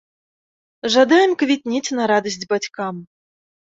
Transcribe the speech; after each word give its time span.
Жадаем 0.95 1.37
квітнець 1.43 1.85
на 2.01 2.11
радасць 2.17 2.43
бацькам! 2.59 2.95